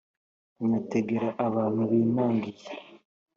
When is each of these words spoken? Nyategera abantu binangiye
Nyategera 0.69 1.27
abantu 1.47 1.81
binangiye 1.91 2.69